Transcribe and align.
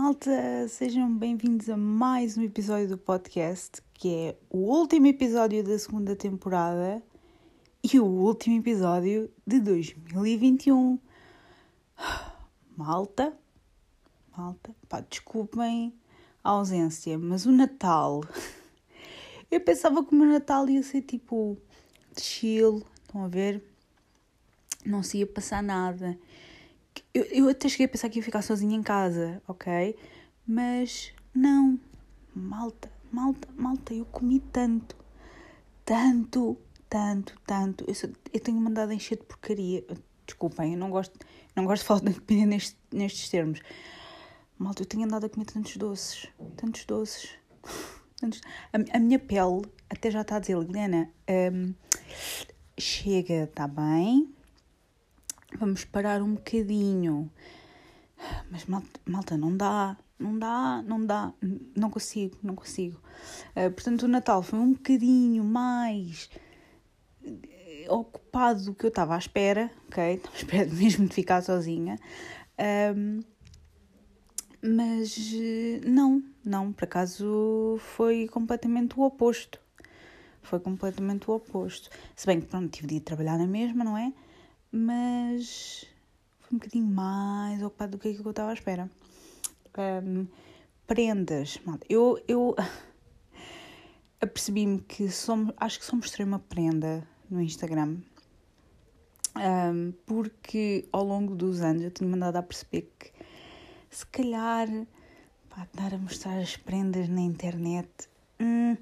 malta! 0.00 0.68
Sejam 0.68 1.12
bem-vindos 1.12 1.68
a 1.68 1.76
mais 1.76 2.38
um 2.38 2.42
episódio 2.42 2.90
do 2.90 2.96
podcast, 2.96 3.82
que 3.92 4.14
é 4.14 4.36
o 4.48 4.58
último 4.58 5.08
episódio 5.08 5.64
da 5.64 5.76
segunda 5.76 6.14
temporada 6.14 7.02
e 7.82 7.98
o 7.98 8.04
último 8.04 8.60
episódio 8.60 9.28
de 9.44 9.58
2021. 9.58 11.00
Malta, 12.76 13.36
malta, 14.36 14.70
pá, 14.88 15.00
desculpem 15.00 15.92
a 16.44 16.50
ausência, 16.50 17.18
mas 17.18 17.44
o 17.44 17.50
Natal. 17.50 18.22
Eu 19.50 19.60
pensava 19.60 20.04
que 20.04 20.14
o 20.14 20.16
meu 20.16 20.28
Natal 20.28 20.68
ia 20.68 20.82
ser 20.84 21.02
tipo 21.02 21.58
chill, 22.16 22.84
estão 23.02 23.24
a 23.24 23.28
ver? 23.28 23.64
Não 24.86 25.02
se 25.02 25.18
ia 25.18 25.26
passar 25.26 25.60
nada 25.60 26.16
eu, 27.14 27.24
eu 27.24 27.48
até 27.48 27.68
cheguei 27.68 27.86
a 27.86 27.88
pensar 27.88 28.08
que 28.08 28.18
ia 28.18 28.22
ficar 28.22 28.42
sozinha 28.42 28.76
em 28.76 28.82
casa, 28.82 29.42
ok? 29.46 29.96
Mas 30.46 31.12
não, 31.34 31.78
malta, 32.34 32.90
malta, 33.12 33.48
malta, 33.56 33.94
eu 33.94 34.04
comi 34.06 34.40
tanto, 34.40 34.96
tanto, 35.84 36.58
tanto, 36.88 37.34
tanto. 37.46 37.84
Eu, 37.86 37.94
só, 37.94 38.06
eu 38.32 38.40
tenho 38.40 38.60
mandado 38.60 38.92
encher 38.92 39.18
de 39.18 39.24
porcaria. 39.24 39.84
Desculpem, 40.26 40.74
eu 40.74 40.78
não 40.78 40.90
gosto, 40.90 41.18
não 41.56 41.64
gosto 41.64 41.82
de 41.82 41.88
falar 41.88 42.00
de 42.00 42.20
comida 42.20 42.46
nestes, 42.46 42.76
nestes 42.92 43.28
termos. 43.28 43.60
Malta, 44.58 44.82
eu 44.82 44.86
tenho 44.86 45.04
andado 45.04 45.24
a 45.24 45.28
comer 45.28 45.46
tantos 45.46 45.76
doces, 45.76 46.28
tantos 46.56 46.84
doces. 46.84 47.30
Tantos... 48.16 48.40
A, 48.72 48.96
a 48.96 49.00
minha 49.00 49.18
pele 49.18 49.62
até 49.88 50.10
já 50.10 50.22
está 50.22 50.36
a 50.36 50.40
dizer, 50.40 50.54
Helena, 50.54 51.10
um, 51.52 51.72
chega, 52.78 53.44
está 53.44 53.66
bem, 53.66 54.34
vamos 55.56 55.84
parar 55.84 56.22
um 56.22 56.34
bocadinho. 56.34 57.30
Mas 58.50 58.64
malta, 58.66 59.00
malta, 59.06 59.36
não 59.36 59.56
dá, 59.56 59.96
não 60.18 60.38
dá, 60.38 60.82
não 60.82 61.06
dá, 61.06 61.32
não 61.76 61.90
consigo, 61.90 62.36
não 62.42 62.54
consigo. 62.54 63.00
Uh, 63.50 63.70
portanto, 63.70 64.02
o 64.02 64.08
Natal 64.08 64.42
foi 64.42 64.58
um 64.58 64.72
bocadinho 64.72 65.44
mais 65.44 66.28
eh, 67.24 67.86
ocupado 67.88 68.64
do 68.64 68.74
que 68.74 68.84
eu 68.84 68.88
estava 68.88 69.14
à 69.14 69.18
espera, 69.18 69.70
ok? 69.86 70.14
Estava 70.14 70.34
à 70.34 70.38
espera 70.38 70.74
mesmo 70.74 71.06
de 71.06 71.14
ficar 71.14 71.42
sozinha. 71.42 71.98
Um, 72.96 73.20
mas 74.60 75.16
eh, 75.34 75.80
não, 75.86 76.22
não, 76.44 76.72
por 76.72 76.84
acaso 76.84 77.78
foi 77.80 78.26
completamente 78.28 78.98
o 78.98 79.02
oposto. 79.02 79.60
Foi 80.42 80.58
completamente 80.58 81.30
o 81.30 81.34
oposto. 81.34 81.90
Se 82.16 82.26
bem 82.26 82.40
que, 82.40 82.46
pronto, 82.46 82.70
tive 82.70 82.88
de 82.88 82.94
ir 82.96 83.00
trabalhar 83.00 83.38
na 83.38 83.46
mesma, 83.46 83.84
não 83.84 83.96
é? 83.96 84.12
Mas 84.70 85.86
foi 86.40 86.56
um 86.56 86.58
bocadinho 86.58 86.86
mais 86.86 87.62
ocupado 87.62 87.92
do 87.92 87.98
que 87.98 88.14
que 88.14 88.20
eu 88.20 88.30
estava 88.30 88.50
à 88.50 88.54
espera. 88.54 88.90
Um, 89.76 90.26
prendas, 90.86 91.60
eu, 91.88 92.20
eu 92.26 92.56
apercebi-me 94.20 94.80
que 94.80 95.08
somos, 95.10 95.54
acho 95.56 95.78
que 95.78 95.84
só 95.84 95.94
mostrei 95.94 96.26
uma 96.26 96.38
prenda 96.38 97.06
no 97.30 97.40
Instagram 97.40 97.98
um, 99.38 99.92
porque 100.04 100.88
ao 100.90 101.04
longo 101.04 101.36
dos 101.36 101.60
anos 101.60 101.82
eu 101.82 101.90
tinha 101.90 102.08
mandado 102.08 102.36
a 102.36 102.42
perceber 102.42 102.90
que 102.98 103.12
se 103.90 104.04
calhar 104.06 104.66
pá, 105.48 105.68
dar 105.74 105.94
a 105.94 105.98
mostrar 105.98 106.38
as 106.38 106.56
prendas 106.56 107.08
na 107.08 107.20
internet 107.20 107.88
hum, 108.40 108.76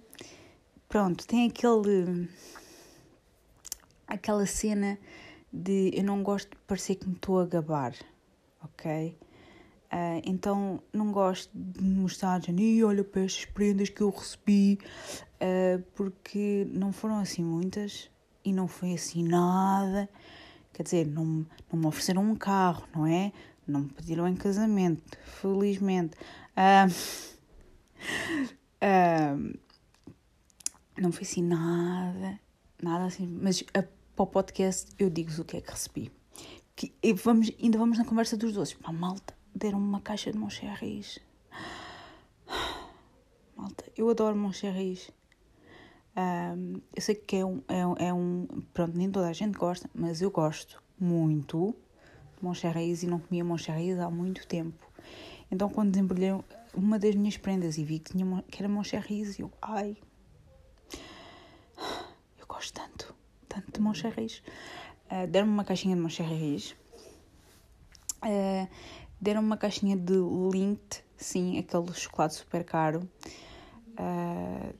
pronto, 0.89 1.27
tem 1.27 1.48
aquele 1.48 2.29
aquela 4.07 4.47
cena 4.47 4.98
de 5.52 5.91
eu 5.94 6.05
não 6.05 6.22
gosto 6.22 6.50
de 6.50 6.56
parecer 6.66 6.97
que 6.97 7.08
me 7.08 7.14
estou 7.14 7.41
a 7.41 7.47
gabar, 7.47 7.94
ok? 8.62 9.16
Uh, 9.86 10.20
então 10.25 10.83
não 10.92 11.12
gosto 11.12 11.50
de 11.55 11.83
mostrar, 11.83 12.41
e 12.48 12.83
olha 12.83 13.05
para 13.05 13.23
estas 13.23 13.45
prendas 13.45 13.89
que 13.89 14.01
eu 14.01 14.11
recebi, 14.11 14.79
uh, 15.40 15.83
porque 15.95 16.67
não 16.70 16.92
foram 16.92 17.18
assim 17.18 17.45
muitas 17.45 18.11
e 18.45 18.52
não 18.52 18.67
foi 18.67 18.95
assim 18.95 19.23
nada. 19.23 20.08
Quer 20.73 20.83
dizer, 20.83 21.07
não, 21.07 21.46
não 21.73 21.80
me 21.80 21.86
ofereceram 21.86 22.23
um 22.23 22.34
carro, 22.34 22.86
não 22.95 23.07
é? 23.07 23.33
Não 23.67 23.80
me 23.80 23.89
pediram 23.89 24.28
em 24.28 24.34
casamento, 24.34 25.17
felizmente. 25.24 26.17
Uh, 26.52 26.92
não 31.01 31.13
foi 31.13 31.23
assim 31.23 31.42
nada, 31.42 32.39
nada 32.83 33.05
assim, 33.05 33.27
mas 33.27 33.64
a 33.73 33.83
para 34.16 34.22
o 34.22 34.27
podcast, 34.27 34.90
eu 34.98 35.10
digo-vos 35.10 35.38
o 35.38 35.44
que 35.44 35.58
é 35.58 35.60
que 35.60 35.70
recebi. 35.70 36.10
Que, 36.74 36.92
vamos, 37.12 37.52
ainda 37.62 37.78
vamos 37.78 37.98
na 37.98 38.04
conversa 38.04 38.36
dos 38.36 38.54
doces. 38.54 38.74
Pá, 38.74 38.90
malta, 38.90 39.34
deram-me 39.54 39.86
uma 39.86 40.00
caixa 40.00 40.32
de 40.32 40.38
Moncherris. 40.38 41.18
Malta, 43.54 43.84
eu 43.96 44.08
adoro 44.08 44.34
Moncherris. 44.34 45.10
Um, 46.16 46.80
eu 46.94 47.02
sei 47.02 47.14
que 47.14 47.36
é 47.36 47.44
um, 47.44 47.62
é, 47.68 48.06
é 48.06 48.12
um. 48.12 48.46
Pronto, 48.72 48.96
nem 48.96 49.10
toda 49.10 49.28
a 49.28 49.32
gente 49.34 49.58
gosta, 49.58 49.88
mas 49.94 50.22
eu 50.22 50.30
gosto 50.30 50.83
muito 50.98 51.77
de 52.38 52.44
Moncherris 52.44 53.02
e 53.02 53.06
não 53.06 53.18
comia 53.18 53.44
Moncherris 53.44 53.98
há 53.98 54.10
muito 54.10 54.46
tempo. 54.46 54.90
Então, 55.50 55.68
quando 55.68 55.90
desembrulhei 55.90 56.30
uma 56.74 56.98
das 56.98 57.14
minhas 57.14 57.36
prendas 57.36 57.77
e 57.77 57.84
vi 57.84 57.98
que, 57.98 58.12
tinha, 58.12 58.42
que 58.50 58.62
era 58.62 58.68
Moncherris, 58.68 59.38
eu. 59.38 59.52
Ai. 59.60 59.96
Eu 62.38 62.46
gosto 62.46 62.72
tanto 62.72 62.86
de 63.72 63.80
Moncherris. 63.80 64.42
Uh, 65.11 65.27
deram-me 65.28 65.52
uma 65.52 65.64
caixinha 65.64 65.94
de 65.94 66.02
Moncherris. 66.02 66.72
Uh, 68.24 68.68
deram-me 69.20 69.46
uma 69.46 69.56
caixinha 69.56 69.96
de 69.96 70.14
Lindt, 70.52 71.05
sim, 71.17 71.58
aquele 71.58 71.92
chocolate 71.95 72.34
super 72.34 72.64
caro. 72.64 73.08
Uh, 73.98 74.74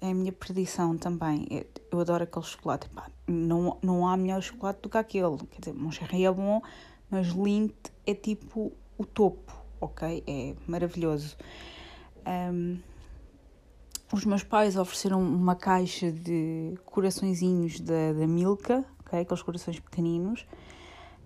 é 0.00 0.10
a 0.10 0.14
minha 0.14 0.32
perdição 0.32 0.96
também. 0.96 1.46
Eu, 1.50 1.66
eu 1.92 2.00
adoro 2.00 2.24
aquele 2.24 2.44
chocolate. 2.44 2.88
Pá, 2.90 3.10
não, 3.26 3.78
não 3.82 4.06
há 4.06 4.16
melhor 4.16 4.42
chocolate 4.42 4.80
do 4.82 4.88
que 4.88 4.98
aquele. 4.98 5.38
Quer 5.50 5.60
dizer, 5.60 5.72
Moncherry 5.72 6.24
é 6.24 6.30
bom, 6.30 6.60
mas 7.10 7.28
Lindt 7.28 7.74
é 8.06 8.14
tipo 8.14 8.72
o 8.98 9.04
topo, 9.04 9.52
ok? 9.80 10.22
É 10.26 10.54
maravilhoso. 10.66 11.36
Um, 12.26 12.78
os 14.12 14.24
meus 14.24 14.42
pais 14.42 14.76
ofereceram 14.76 15.20
uma 15.20 15.54
caixa 15.54 16.12
de 16.12 16.74
coraçõezinhos 16.84 17.80
da, 17.80 18.12
da 18.12 18.26
Milka, 18.26 18.84
okay? 19.00 19.20
aqueles 19.20 19.42
corações 19.42 19.80
pequeninos. 19.80 20.46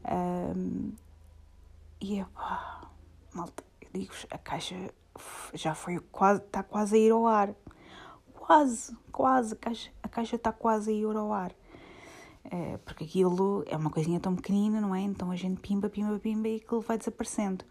Um, 0.04 0.92
e 2.00 2.24
pá, 2.34 2.88
malta, 3.34 3.64
eu 3.82 4.00
digo 4.00 4.12
a 4.30 4.38
caixa 4.38 4.74
já 5.52 5.74
foi 5.74 5.98
quase, 6.12 6.40
está 6.42 6.62
quase 6.62 6.96
a 6.96 6.98
ir 6.98 7.10
ao 7.10 7.26
ar. 7.26 7.54
Quase, 8.32 8.96
quase, 9.12 9.54
a 9.54 9.56
caixa, 9.56 9.90
a 10.02 10.08
caixa 10.08 10.36
está 10.36 10.52
quase 10.52 10.90
a 10.90 10.94
ir 10.94 11.04
ao 11.16 11.32
ar. 11.32 11.52
É, 12.50 12.78
porque 12.78 13.04
aquilo 13.04 13.62
é 13.66 13.76
uma 13.76 13.90
coisinha 13.90 14.18
tão 14.18 14.34
pequenina, 14.34 14.80
não 14.80 14.94
é? 14.94 15.00
Então 15.02 15.30
a 15.30 15.36
gente 15.36 15.60
pimba, 15.60 15.90
pimba, 15.90 16.18
pimba 16.18 16.48
e 16.48 16.56
aquilo 16.56 16.80
vai 16.80 16.96
desaparecendo. 16.96 17.64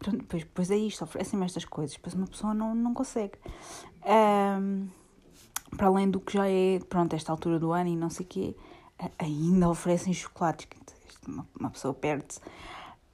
Pronto, 0.00 0.18
depois, 0.18 0.42
depois 0.42 0.70
é 0.70 0.76
isto, 0.76 1.04
oferecem-me 1.04 1.44
estas 1.44 1.64
coisas, 1.66 1.94
depois 1.94 2.14
uma 2.14 2.26
pessoa 2.26 2.54
não, 2.54 2.74
não 2.74 2.94
consegue. 2.94 3.34
Um, 4.02 4.88
para 5.76 5.86
além 5.86 6.10
do 6.10 6.18
que 6.18 6.32
já 6.32 6.48
é, 6.48 6.80
pronto, 6.88 7.14
esta 7.14 7.30
altura 7.30 7.58
do 7.58 7.70
ano 7.70 7.90
e 7.90 7.96
não 7.96 8.08
sei 8.08 8.24
o 8.24 8.28
quê, 8.28 8.56
ainda 9.18 9.68
oferecem 9.68 10.12
chocolates, 10.12 10.66
uma, 11.28 11.46
uma 11.58 11.70
pessoa 11.70 11.92
perde-se. 11.92 12.40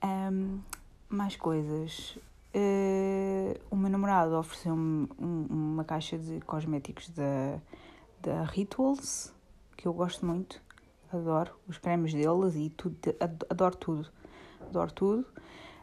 Um, 0.02 0.60
mais 1.08 1.36
coisas. 1.36 2.16
Uh, 2.54 3.58
o 3.70 3.76
meu 3.76 3.90
namorado 3.90 4.34
ofereceu-me 4.38 5.08
um, 5.18 5.46
uma 5.50 5.84
caixa 5.84 6.16
de 6.16 6.40
cosméticos 6.40 7.08
da, 7.10 7.60
da 8.22 8.44
Rituals, 8.44 9.32
que 9.76 9.86
eu 9.86 9.92
gosto 9.92 10.24
muito, 10.24 10.62
adoro 11.12 11.52
os 11.68 11.78
cremes 11.78 12.14
deles 12.14 12.54
e 12.54 12.70
tudo, 12.70 12.96
adoro 13.50 13.76
tudo, 13.76 14.08
adoro 14.68 14.92
tudo. 14.92 15.26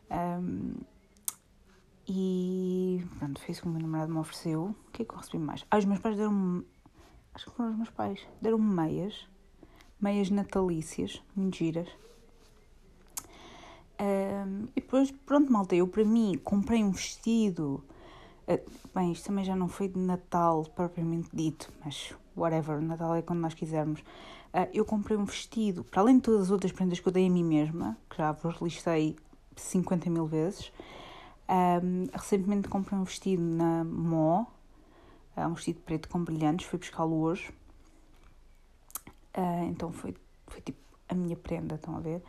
Um, 0.09 0.75
e 2.07 3.05
pronto, 3.17 3.39
foi 3.39 3.51
isso 3.51 3.61
que 3.61 3.67
o 3.67 3.71
meu 3.71 3.81
namorado 3.81 4.11
me 4.11 4.19
ofereceu. 4.19 4.75
O 4.87 4.91
que 4.91 5.03
é 5.03 5.05
que 5.05 5.13
eu 5.13 5.17
recebi 5.17 5.39
mais? 5.39 5.65
Ah, 5.71 5.77
os 5.77 5.85
meus 5.85 5.99
pais 5.99 6.17
deram-me. 6.17 6.65
Acho 7.33 7.45
que 7.45 7.51
foram 7.51 7.71
os 7.71 7.77
meus 7.77 7.89
pais. 7.89 8.27
Deram-me 8.41 8.73
meias. 8.73 9.27
Meias 9.99 10.29
natalícias, 10.29 11.21
muito 11.35 11.57
giras. 11.57 11.87
Um, 13.99 14.67
e 14.75 14.81
depois, 14.81 15.11
pronto, 15.11 15.51
malta, 15.51 15.75
eu 15.75 15.87
para 15.87 16.03
mim 16.03 16.37
comprei 16.43 16.83
um 16.83 16.91
vestido. 16.91 17.83
Uh, 18.45 18.59
bem, 18.93 19.13
isto 19.13 19.27
também 19.27 19.45
já 19.45 19.55
não 19.55 19.69
foi 19.69 19.87
de 19.87 19.97
Natal 19.97 20.65
propriamente 20.75 21.29
dito, 21.33 21.71
mas 21.83 22.13
whatever, 22.35 22.81
Natal 22.81 23.15
é 23.15 23.21
quando 23.21 23.39
nós 23.39 23.53
quisermos. 23.53 24.01
Uh, 24.01 24.67
eu 24.73 24.83
comprei 24.83 25.17
um 25.17 25.23
vestido, 25.23 25.85
para 25.85 26.01
além 26.01 26.17
de 26.17 26.23
todas 26.23 26.41
as 26.41 26.51
outras 26.51 26.73
prendas 26.73 26.99
que 26.99 27.07
eu 27.07 27.13
dei 27.13 27.27
a 27.27 27.29
mim 27.29 27.43
mesma, 27.43 27.97
que 28.09 28.17
já 28.17 28.33
vos 28.33 28.59
listei 28.59 29.15
50 29.55 30.09
mil 30.09 30.25
vezes. 30.25 30.71
Um, 31.49 32.07
recentemente 32.13 32.69
comprei 32.69 32.97
um 32.97 33.03
vestido 33.03 33.43
na 33.43 33.83
Mó, 33.83 34.45
uh, 35.35 35.41
um 35.41 35.53
vestido 35.53 35.79
preto 35.81 36.07
com 36.09 36.23
brilhantes, 36.23 36.65
fui 36.65 36.79
buscá-lo 36.79 37.19
hoje. 37.19 37.53
Uh, 39.35 39.65
então 39.67 39.91
foi, 39.91 40.15
foi 40.47 40.61
tipo 40.61 40.79
a 41.09 41.15
minha 41.15 41.35
prenda, 41.35 41.75
estão 41.75 41.97
a 41.97 41.99
ver? 41.99 42.21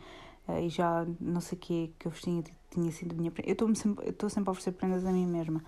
uh, 0.48 0.58
e 0.58 0.68
já 0.68 1.06
não 1.20 1.40
sei 1.40 1.56
o 1.56 1.60
que 1.60 1.94
que 1.98 2.06
eu 2.06 2.12
tinha, 2.12 2.42
tinha 2.70 2.90
sido 2.92 3.12
a 3.12 3.14
minha 3.14 3.30
prenda. 3.30 3.50
Eu 3.50 3.52
estou 3.52 3.74
sempre, 3.74 4.08
estou 4.08 4.30
sempre 4.30 4.50
a 4.50 4.52
oferecer 4.52 4.72
prendas 4.72 5.04
a 5.04 5.12
mim 5.12 5.26
mesma. 5.26 5.62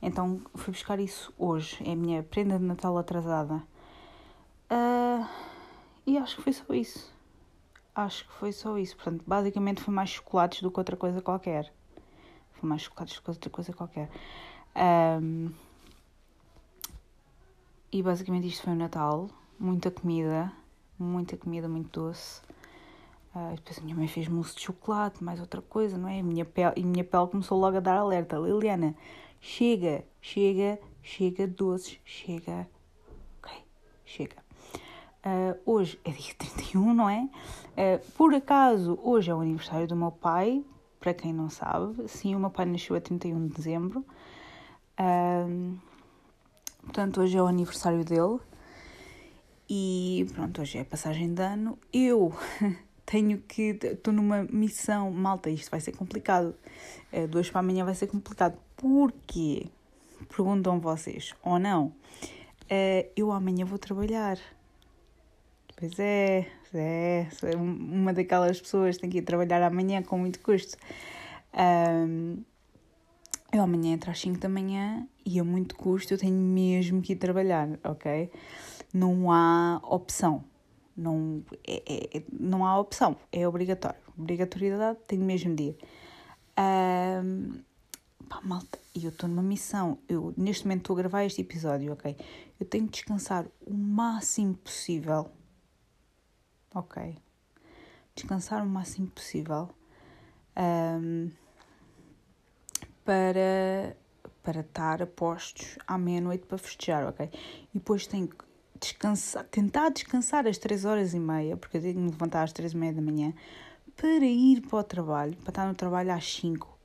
Então 0.00 0.40
fui 0.54 0.72
buscar 0.72 0.98
isso 1.00 1.32
hoje. 1.38 1.78
É 1.84 1.92
a 1.92 1.96
minha 1.96 2.22
prenda 2.22 2.58
de 2.58 2.64
Natal 2.64 2.96
atrasada. 2.98 3.62
Uh, 4.70 5.26
e 6.06 6.18
acho 6.18 6.36
que 6.36 6.42
foi 6.42 6.52
só 6.52 6.74
isso. 6.74 7.12
Acho 7.94 8.26
que 8.26 8.32
foi 8.34 8.52
só 8.52 8.78
isso. 8.78 8.96
Portanto, 8.96 9.24
basicamente 9.26 9.82
foi 9.82 9.92
mais 9.92 10.10
chocolates 10.10 10.62
do 10.62 10.70
que 10.70 10.78
outra 10.78 10.96
coisa 10.96 11.20
qualquer. 11.20 11.72
Foi 12.58 12.68
mais 12.68 12.82
chocolates 12.82 13.18
que 13.18 13.30
outra 13.30 13.50
coisa 13.50 13.72
qualquer. 13.72 14.10
Um, 14.76 15.50
e 17.90 18.02
basicamente 18.02 18.48
isto 18.48 18.64
foi 18.64 18.72
o 18.72 18.76
Natal. 18.76 19.28
Muita 19.58 19.90
comida. 19.90 20.52
Muita 20.98 21.36
comida, 21.36 21.68
muito 21.68 22.00
doce. 22.00 22.40
Uh, 23.34 23.54
depois 23.54 23.78
a 23.78 23.82
minha 23.82 23.94
mãe 23.94 24.08
fez 24.08 24.26
mousse 24.26 24.56
de 24.56 24.62
chocolate, 24.62 25.22
mais 25.22 25.38
outra 25.38 25.62
coisa, 25.62 25.96
não 25.96 26.08
é? 26.08 26.18
A 26.18 26.22
minha 26.22 26.44
pele, 26.44 26.72
e 26.76 26.82
minha 26.82 27.04
pele 27.04 27.28
começou 27.28 27.58
logo 27.58 27.76
a 27.76 27.80
dar 27.80 27.96
alerta. 27.96 28.36
Liliana, 28.36 28.96
chega, 29.40 30.04
chega, 30.20 30.80
chega 31.02 31.46
doces, 31.46 32.00
chega. 32.04 32.68
Ok, 33.38 33.52
chega. 34.04 34.36
Uh, 35.24 35.60
hoje 35.64 36.00
é 36.04 36.10
dia 36.10 36.34
31, 36.38 36.94
não 36.94 37.08
é? 37.08 37.28
Uh, 37.76 38.12
por 38.16 38.34
acaso, 38.34 38.98
hoje 39.02 39.30
é 39.30 39.34
o 39.34 39.40
aniversário 39.40 39.86
do 39.86 39.94
meu 39.94 40.10
pai, 40.10 40.64
para 41.00 41.14
quem 41.14 41.32
não 41.32 41.48
sabe. 41.48 42.08
Sim, 42.08 42.34
o 42.34 42.40
meu 42.40 42.50
pai 42.50 42.66
nasceu 42.66 42.96
a 42.96 43.00
31 43.00 43.48
de 43.48 43.54
dezembro. 43.54 44.04
Uh, 44.98 45.78
portanto, 46.82 47.20
hoje 47.20 47.36
é 47.36 47.42
o 47.42 47.46
aniversário 47.46 48.04
dele. 48.04 48.38
E 49.68 50.26
pronto, 50.34 50.62
hoje 50.62 50.78
é 50.78 50.80
a 50.80 50.84
passagem 50.84 51.34
de 51.34 51.42
ano. 51.42 51.78
Eu 51.92 52.34
tenho 53.06 53.38
que. 53.42 53.78
Estou 53.82 54.12
numa 54.12 54.44
missão. 54.44 55.10
Malta, 55.10 55.50
isto 55.50 55.70
vai 55.70 55.80
ser 55.80 55.92
complicado. 55.92 56.54
Uh, 57.12 57.28
para 57.50 57.60
amanhã 57.60 57.84
vai 57.84 57.94
ser 57.94 58.06
complicado. 58.06 58.58
Porquê? 58.76 59.66
Perguntam 60.28 60.80
vocês, 60.80 61.34
ou 61.42 61.58
não? 61.58 61.86
Uh, 61.86 63.08
eu 63.16 63.30
amanhã 63.32 63.64
vou 63.64 63.78
trabalhar. 63.78 64.38
Pois 65.78 65.96
é, 66.00 66.44
é, 66.74 67.28
uma 67.54 68.12
daquelas 68.12 68.60
pessoas 68.60 68.96
que 68.96 69.02
tem 69.02 69.10
que 69.10 69.18
ir 69.18 69.22
trabalhar 69.22 69.62
amanhã 69.62 70.02
com 70.02 70.18
muito 70.18 70.40
custo. 70.40 70.76
Um, 71.54 72.42
eu 73.52 73.62
amanhã 73.62 73.92
entro 73.92 74.10
às 74.10 74.18
5 74.18 74.40
da 74.40 74.48
manhã 74.48 75.06
e 75.24 75.38
a 75.38 75.44
muito 75.44 75.76
custo 75.76 76.12
eu 76.12 76.18
tenho 76.18 76.34
mesmo 76.34 77.00
que 77.00 77.12
ir 77.12 77.16
trabalhar, 77.16 77.68
ok? 77.84 78.28
Não 78.92 79.30
há 79.30 79.80
opção. 79.84 80.42
Não, 80.96 81.44
é, 81.64 82.16
é, 82.16 82.22
não 82.32 82.66
há 82.66 82.76
opção, 82.76 83.16
é 83.30 83.46
obrigatório. 83.46 84.00
Obrigatoriedade, 84.18 84.98
tenho 85.06 85.24
mesmo 85.24 85.54
de 85.54 85.62
ir. 85.62 85.78
Um, 86.58 87.62
pá, 88.28 88.40
malta, 88.42 88.80
eu 89.00 89.10
estou 89.10 89.28
numa 89.28 89.44
missão. 89.44 89.96
Eu 90.08 90.34
neste 90.36 90.64
momento 90.64 90.80
estou 90.80 90.94
a 90.94 90.98
gravar 91.02 91.24
este 91.24 91.40
episódio, 91.40 91.92
ok? 91.92 92.16
Eu 92.58 92.66
tenho 92.66 92.86
de 92.86 92.90
descansar 92.90 93.46
o 93.64 93.72
máximo 93.72 94.54
possível 94.56 95.37
ok. 96.78 97.16
Descansar 98.14 98.62
o 98.64 98.68
máximo 98.68 99.08
possível 99.08 99.70
um, 100.56 101.30
para, 103.04 103.96
para 104.42 104.60
estar 104.60 105.02
a 105.02 105.06
postos 105.06 105.78
à 105.86 105.96
meia-noite 105.96 106.46
para 106.46 106.58
festejar, 106.58 107.06
ok? 107.06 107.30
E 107.74 107.78
depois 107.78 108.06
tenho 108.06 108.28
que 108.28 108.44
descansar, 108.80 109.44
tentar 109.44 109.90
descansar 109.90 110.46
às 110.46 110.58
3 110.58 110.84
horas 110.84 111.14
e 111.14 111.18
meia, 111.18 111.56
porque 111.56 111.76
eu 111.76 111.80
tenho 111.80 111.94
que 111.94 112.00
me 112.00 112.10
levantar 112.10 112.42
às 112.42 112.52
3 112.52 112.72
e 112.72 112.76
meia 112.76 112.92
da 112.92 113.02
manhã, 113.02 113.32
para 113.96 114.24
ir 114.24 114.60
para 114.62 114.78
o 114.78 114.84
trabalho, 114.84 115.36
para 115.38 115.50
estar 115.50 115.66
no 115.66 115.74
trabalho 115.74 116.12
às 116.12 116.24
5, 116.36 116.78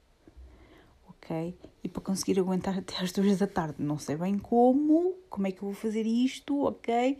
ok? 1.10 1.57
E 1.84 1.90
para 1.90 2.01
conseguir 2.01 2.40
aguentar 2.40 2.78
até 2.80 2.98
às 2.98 3.12
2 3.12 3.40
da 3.40 3.48
tarde. 3.48 3.75
Não 3.80 3.98
sei 3.98 4.16
bem 4.16 4.38
como, 4.38 5.16
como 5.30 5.48
é 5.48 5.51
que 5.51 5.62
eu 5.62 5.69
vou 5.69 5.74
fazer 5.74 6.06
isto, 6.06 6.63
ok? 6.66 7.18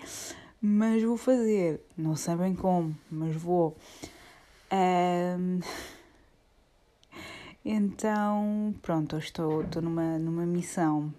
Mas 0.66 1.04
vou 1.04 1.18
fazer. 1.18 1.82
Não 1.98 2.16
sei 2.16 2.38
bem 2.38 2.56
como, 2.56 2.98
mas 3.12 3.36
vou. 3.36 3.76
Um, 4.72 5.60
então, 7.66 8.74
pronto, 8.82 9.18
estou, 9.18 9.64
estou 9.64 9.82
numa, 9.82 10.18
numa 10.18 10.46
missão. 10.46 11.14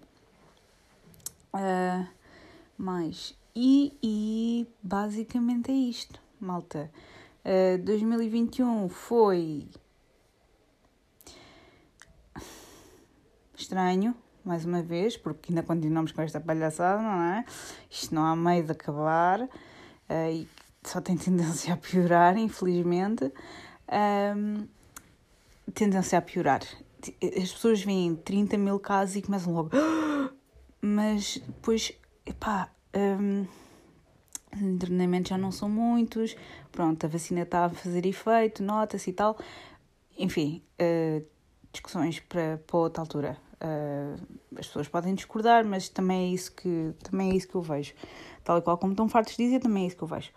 Uh, 1.53 2.07
mais. 2.75 3.37
E, 3.55 3.93
e 4.01 4.67
basicamente 4.81 5.69
é 5.69 5.75
isto, 5.75 6.19
malta. 6.39 6.91
Uh, 7.45 7.77
2021 7.83 8.89
foi 8.89 9.67
estranho, 13.55 14.15
mais 14.45 14.63
uma 14.65 14.81
vez, 14.81 15.17
porque 15.17 15.51
ainda 15.51 15.63
continuamos 15.63 16.11
com 16.11 16.21
esta 16.21 16.39
palhaçada, 16.39 17.01
não 17.01 17.21
é? 17.21 17.45
Isto 17.89 18.13
não 18.13 18.25
há 18.25 18.35
meio 18.35 18.63
de 18.63 18.71
acabar 18.71 19.41
uh, 19.41 19.49
e 20.31 20.47
só 20.83 21.01
tem 21.01 21.17
tendência 21.17 21.73
a 21.73 21.77
piorar, 21.77 22.37
infelizmente. 22.37 23.31
Um, 24.37 24.67
tendência 25.73 26.19
a 26.19 26.21
piorar. 26.21 26.61
As 27.21 27.51
pessoas 27.51 27.83
veem 27.83 28.15
30 28.15 28.57
mil 28.57 28.79
casos 28.79 29.15
e 29.15 29.21
começam 29.21 29.53
logo. 29.53 29.71
Mas 30.81 31.41
depois, 31.45 31.91
epá, 32.25 32.69
um, 32.95 33.45
os 34.55 34.61
internamentos 34.61 35.29
já 35.29 35.37
não 35.37 35.51
são 35.51 35.67
muitos, 35.67 36.35
pronto, 36.71 37.03
a 37.05 37.09
vacina 37.09 37.41
está 37.41 37.65
a 37.65 37.69
fazer 37.69 38.05
efeito, 38.05 38.63
nota-se 38.63 39.09
e 39.09 39.13
tal. 39.13 39.37
Enfim, 40.17 40.61
uh, 40.79 41.25
discussões 41.71 42.19
para, 42.19 42.57
para 42.65 42.77
outra 42.77 43.01
altura. 43.01 43.37
Uh, 43.61 44.21
as 44.57 44.67
pessoas 44.67 44.87
podem 44.87 45.15
discordar, 45.15 45.65
mas 45.65 45.89
também 45.89 46.29
é 46.29 46.33
isso 46.33 46.53
que, 46.53 46.93
também 47.03 47.31
é 47.31 47.35
isso 47.35 47.47
que 47.47 47.55
eu 47.55 47.61
vejo. 47.61 47.93
Tal 48.43 48.57
e 48.57 48.61
qual 48.61 48.77
como 48.77 48.93
estão 48.93 49.07
fartos 49.07 49.35
de 49.35 49.43
dizer, 49.43 49.59
também 49.59 49.83
é 49.83 49.87
isso 49.87 49.97
que 49.97 50.03
eu 50.03 50.07
vejo. 50.07 50.31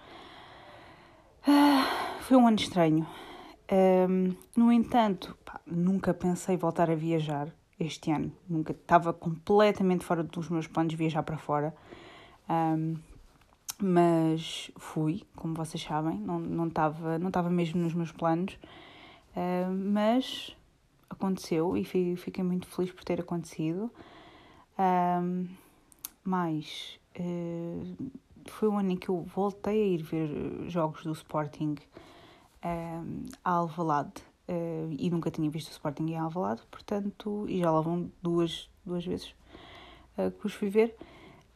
Uh, 1.46 2.22
foi 2.22 2.36
um 2.36 2.46
ano 2.46 2.56
estranho. 2.56 3.06
Uh, 3.70 4.36
no 4.56 4.72
entanto, 4.72 5.36
pá, 5.44 5.60
nunca 5.66 6.14
pensei 6.14 6.56
voltar 6.56 6.90
a 6.90 6.94
viajar 6.94 7.48
este 7.78 8.10
ano. 8.10 8.32
Nunca 8.48 8.72
estava 8.72 9.12
completamente 9.12 10.04
fora 10.04 10.22
dos 10.22 10.48
meus 10.48 10.66
planos 10.66 10.94
viajar 10.94 11.22
para 11.22 11.38
fora. 11.38 11.74
Mas 13.80 14.72
fui, 14.76 15.22
como 15.36 15.54
vocês 15.54 15.80
sabem, 15.84 16.18
não, 16.18 16.40
não, 16.40 16.66
estava, 16.66 17.18
não 17.18 17.28
estava 17.28 17.48
mesmo 17.48 17.80
nos 17.80 17.94
meus 17.94 18.10
planos. 18.10 18.58
Mas 19.92 20.56
aconteceu 21.10 21.76
e 21.76 21.84
fiquei 21.84 22.44
muito 22.44 22.66
feliz 22.66 22.92
por 22.92 23.04
ter 23.04 23.20
acontecido. 23.20 23.90
Um, 24.78 25.48
mas 26.22 27.00
uh, 27.18 28.10
foi 28.46 28.68
o 28.68 28.76
ano 28.76 28.92
em 28.92 28.96
que 28.96 29.08
eu 29.08 29.22
voltei 29.22 29.82
a 29.82 29.86
ir 29.86 30.02
ver 30.02 30.68
jogos 30.68 31.02
do 31.04 31.12
Sporting 31.12 31.76
um, 32.64 33.24
a 33.44 33.50
Alvalade 33.50 34.22
uh, 34.48 34.94
e 34.98 35.10
nunca 35.10 35.30
tinha 35.30 35.50
visto 35.50 35.68
o 35.68 35.72
Sporting 35.72 36.06
em 36.06 36.16
Alvalade, 36.16 36.62
portanto, 36.70 37.46
e 37.48 37.60
já 37.60 37.70
lá 37.70 37.80
vão 37.80 38.10
duas, 38.22 38.68
duas 38.84 39.04
vezes 39.04 39.34
uh, 40.16 40.30
que 40.30 40.46
os 40.46 40.52
fui 40.52 40.68
ver. 40.68 40.94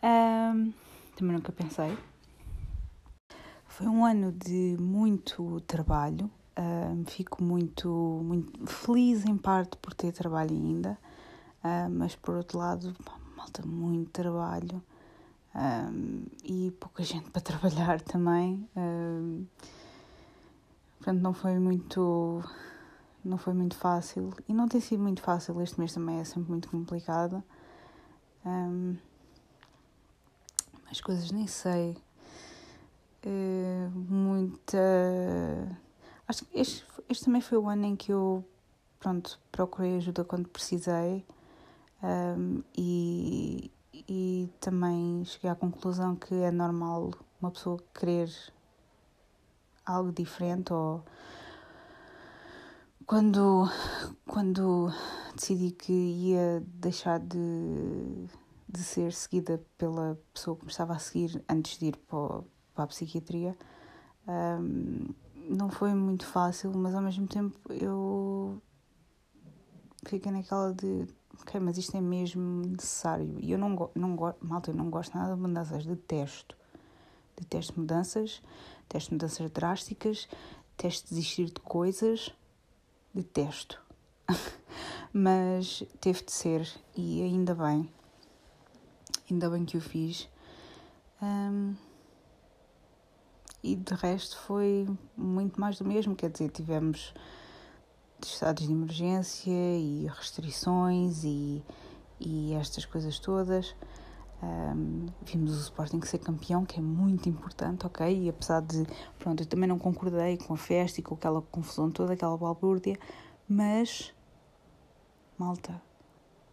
Um, 0.02 0.73
também 1.16 1.37
nunca 1.37 1.52
pensei. 1.52 1.97
Foi 3.66 3.87
um 3.87 4.04
ano 4.04 4.32
de 4.32 4.76
muito 4.78 5.61
trabalho, 5.61 6.30
Fico 7.06 7.42
muito, 7.42 7.88
muito 8.23 8.66
feliz 8.66 9.25
em 9.25 9.37
parte 9.37 9.76
por 9.78 9.94
ter 9.94 10.12
trabalho 10.12 10.50
ainda, 10.50 10.99
uh, 11.64 11.90
mas 11.90 12.14
por 12.14 12.35
outro 12.37 12.59
lado, 12.59 12.94
malta, 13.37 13.66
muito 13.66 14.11
trabalho 14.11 14.82
e 16.44 16.71
pouca 16.80 17.02
gente 17.04 17.30
para 17.30 17.40
trabalhar 17.40 18.00
também. 18.00 18.68
portanto, 20.99 21.21
não 21.21 21.32
foi 21.32 21.59
muito. 21.59 22.42
Não 23.25 23.38
foi 23.38 23.54
muito 23.54 23.76
fácil 23.76 24.35
e 24.49 24.52
não 24.52 24.66
tem 24.66 24.80
sido 24.80 25.00
muito 25.00 25.23
fácil. 25.23 25.61
Este 25.62 25.78
mês 25.78 25.94
também 25.94 26.18
é 26.18 26.25
sempre 26.25 26.50
muito 26.50 26.68
complicado. 26.68 27.42
Um, 28.44 28.97
as 30.90 31.00
coisas 31.00 31.30
nem 31.30 31.47
sei. 31.47 31.97
muita 33.94 34.78
Acho 36.26 36.45
que 36.45 36.59
este, 36.59 36.85
este 37.09 37.25
também 37.25 37.41
foi 37.41 37.59
o 37.59 37.69
ano 37.69 37.85
em 37.85 37.97
que 37.97 38.12
eu, 38.12 38.45
pronto, 38.99 39.41
procurei 39.50 39.97
ajuda 39.97 40.25
quando 40.25 40.49
precisei 40.49 41.25
um, 42.02 42.62
e, 42.76 43.71
e 43.93 44.50
também 44.61 45.25
cheguei 45.25 45.50
à 45.50 45.55
conclusão 45.55 46.17
que 46.17 46.35
é 46.35 46.50
normal 46.50 47.12
uma 47.41 47.50
pessoa 47.50 47.79
querer 47.95 48.31
algo 49.85 50.12
diferente 50.12 50.73
ou 50.73 51.05
quando, 53.07 53.69
quando 54.26 54.91
decidi 55.35 55.73
que 55.73 55.93
ia 55.93 56.62
deixar 56.67 57.19
de, 57.21 58.26
de 58.69 58.79
ser 58.79 59.12
seguida 59.12 59.62
pela 59.76 60.19
pessoa 60.33 60.57
que 60.57 60.64
me 60.64 60.71
estava 60.71 60.95
a 60.95 60.99
seguir 60.99 61.45
antes 61.49 61.79
de 61.79 61.87
ir 61.87 61.97
para, 61.97 62.43
para 62.75 62.85
a 62.85 62.87
psiquiatria, 62.87 63.57
um, 64.26 65.09
não 65.49 65.70
foi 65.70 65.94
muito 65.94 66.26
fácil, 66.26 66.72
mas 66.75 66.94
ao 66.94 67.02
mesmo 67.02 67.26
tempo 67.26 67.58
eu 67.72 68.61
fiquei 70.04 70.32
naquela 70.32 70.72
de 70.72 71.06
ok, 71.40 71.61
mas 71.61 71.78
isto 71.78 71.96
é 71.96 72.00
mesmo 72.00 72.66
necessário. 72.66 73.38
E 73.40 73.52
eu 73.52 73.58
não, 73.58 73.90
não 73.94 74.16
gosto, 74.16 74.46
malta, 74.46 74.70
eu 74.70 74.75
não 74.75 74.90
gosto 74.90 75.16
nada 75.16 75.34
de 75.34 75.40
mudanças, 75.40 75.84
detesto. 75.84 76.56
Detesto 77.37 77.78
mudanças, 77.78 78.42
detesto 78.82 79.14
mudanças 79.14 79.50
drásticas, 79.50 80.28
detesto 80.76 81.08
desistir 81.08 81.46
de 81.46 81.61
coisas, 81.61 82.30
detesto. 83.14 83.80
mas 85.12 85.82
teve 86.00 86.22
de 86.22 86.32
ser 86.32 86.68
e 86.96 87.22
ainda 87.22 87.54
bem, 87.54 87.88
ainda 89.30 89.50
bem 89.50 89.64
que 89.64 89.76
o 89.76 89.80
fiz. 89.80 90.28
Um, 91.20 91.75
e 93.62 93.76
de 93.76 93.95
resto 93.95 94.38
foi 94.38 94.88
muito 95.16 95.61
mais 95.61 95.78
do 95.78 95.85
mesmo, 95.85 96.16
quer 96.16 96.31
dizer, 96.31 96.50
tivemos 96.50 97.14
estados 98.21 98.66
de 98.66 98.73
emergência 98.73 99.50
e 99.50 100.07
restrições 100.07 101.23
e, 101.25 101.62
e 102.21 102.52
estas 102.54 102.85
coisas 102.85 103.19
todas. 103.19 103.75
Um, 104.42 105.07
vimos 105.25 105.57
o 105.57 105.61
Sporting 105.61 106.00
ser 106.02 106.19
campeão, 106.19 106.64
que 106.64 106.81
é 106.81 106.83
muito 106.83 107.28
importante, 107.28 107.87
ok? 107.87 108.25
E 108.25 108.28
apesar 108.28 108.61
de, 108.61 108.85
pronto, 109.19 109.42
eu 109.42 109.47
também 109.47 109.69
não 109.69 109.78
concordei 109.78 110.37
com 110.37 110.54
a 110.54 110.57
festa 110.57 110.99
e 110.99 111.02
com 111.02 111.14
aquela 111.14 111.40
confusão 111.40 111.90
toda, 111.90 112.14
aquela 112.14 112.37
balbúrdia, 112.37 112.99
mas, 113.49 114.12
malta, 115.38 115.81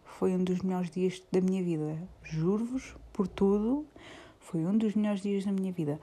foi 0.04 0.36
um 0.36 0.44
dos 0.44 0.62
melhores 0.62 0.92
dias 0.92 1.20
da 1.32 1.42
minha 1.42 1.64
vida. 1.64 1.98
Juro-vos, 2.22 2.96
por 3.12 3.28
tudo, 3.28 3.88
foi 4.40 4.64
um 4.66 4.78
dos 4.78 4.94
melhores 4.94 5.22
dias 5.22 5.46
da 5.46 5.52
minha 5.52 5.72
vida. 5.72 6.00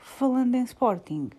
Falando 0.00 0.54
em 0.54 0.64
Sporting, 0.64 1.30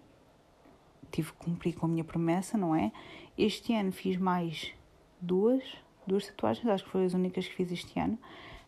tive 1.11 1.31
que 1.31 1.37
cumprir 1.37 1.73
com 1.73 1.87
a 1.87 1.89
minha 1.89 2.03
promessa, 2.03 2.57
não 2.57 2.75
é? 2.75 2.91
Este 3.37 3.73
ano 3.73 3.91
fiz 3.91 4.17
mais 4.17 4.71
duas, 5.19 5.63
duas 6.05 6.27
tatuagens, 6.27 6.67
acho 6.67 6.83
que 6.83 6.89
foram 6.89 7.05
as 7.05 7.13
únicas 7.13 7.47
que 7.47 7.55
fiz 7.55 7.71
este 7.71 7.99
ano. 7.99 8.17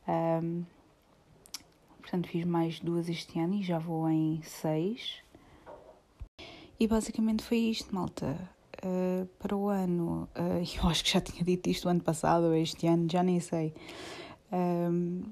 Um, 0.08 0.64
portanto, 2.02 2.28
fiz 2.28 2.44
mais 2.44 2.80
duas 2.80 3.08
este 3.08 3.40
ano 3.40 3.56
e 3.56 3.64
já 3.64 3.80
vou 3.80 4.10
em 4.10 4.42
seis. 4.42 5.24
E 6.80 6.88
basicamente 6.88 7.44
foi 7.44 7.58
isto, 7.58 7.94
malta. 7.94 8.50
Uh, 8.84 9.26
para 9.40 9.56
o 9.56 9.70
ano, 9.70 10.28
uh, 10.36 10.62
eu 10.84 10.90
acho 10.90 11.04
que 11.04 11.12
já 11.12 11.22
tinha 11.22 11.44
dito 11.44 11.70
isto 11.70 11.88
ano 11.88 12.02
passado 12.02 12.46
ou 12.46 12.56
este 12.56 12.88
ano, 12.88 13.08
já 13.10 13.24
nem 13.24 13.40
sei. 13.40 13.74
Um, 14.52 15.24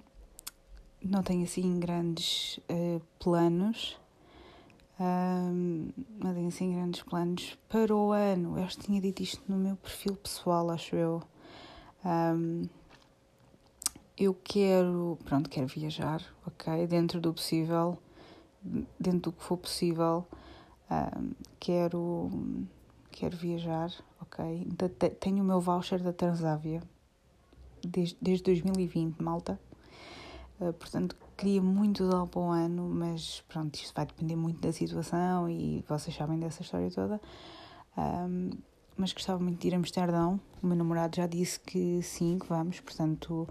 não 1.04 1.24
tenho 1.24 1.44
assim 1.44 1.80
grandes 1.80 2.58
uh, 2.70 3.02
planos 3.20 4.00
um, 5.02 5.90
tenho 6.22 6.48
assim 6.48 6.74
grandes 6.74 7.02
planos 7.02 7.58
para 7.68 7.96
o 7.96 8.12
ano. 8.12 8.60
Eu 8.60 8.68
tinha 8.68 9.02
dito 9.02 9.24
isto 9.24 9.42
no 9.48 9.58
meu 9.58 9.76
perfil 9.76 10.16
pessoal, 10.16 10.70
acho 10.70 10.96
eu. 10.96 11.24
Um, 12.06 12.64
eu 14.16 14.36
quero, 14.44 15.18
pronto, 15.26 15.50
quero 15.50 15.66
viajar, 15.66 16.22
ok? 16.46 16.86
Dentro 16.86 17.20
do 17.20 17.34
possível, 17.34 17.98
dentro 19.00 19.32
do 19.32 19.32
que 19.32 19.44
for 19.44 19.58
possível, 19.58 20.28
um, 20.92 21.32
quero, 21.60 22.30
quero 23.10 23.36
viajar, 23.36 23.92
ok? 24.22 24.68
Tenho 25.20 25.44
o 25.44 25.48
meu 25.48 25.60
voucher 25.60 26.04
da 26.04 26.14
Transávia 26.14 26.84
desde, 27.84 28.16
desde 28.22 28.44
2020, 28.44 29.20
malta. 29.20 29.60
Uh, 30.62 30.72
portanto, 30.74 31.16
queria 31.36 31.60
muito 31.60 32.08
dar 32.08 32.28
para 32.28 32.40
o 32.40 32.52
ano, 32.52 32.88
mas 32.88 33.44
pronto, 33.48 33.74
isto 33.74 33.96
vai 33.96 34.06
depender 34.06 34.36
muito 34.36 34.62
da 34.62 34.72
situação 34.72 35.50
e 35.50 35.84
vocês 35.90 36.16
sabem 36.16 36.38
dessa 36.40 36.62
história 36.62 36.92
toda. 36.92 37.20
Um, 37.98 38.52
mas 38.96 39.12
gostava 39.12 39.40
muito 39.42 39.60
de 39.60 39.70
ir 39.70 39.74
a 39.74 39.78
Amsterdão. 39.78 40.40
O 40.62 40.68
meu 40.68 40.78
namorado 40.78 41.16
já 41.16 41.26
disse 41.26 41.60
que 41.60 42.04
sim, 42.04 42.38
que 42.38 42.48
vamos, 42.48 42.80
portanto 42.80 43.50